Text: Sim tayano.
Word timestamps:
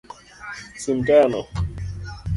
Sim 0.83 0.97
tayano. 1.07 1.41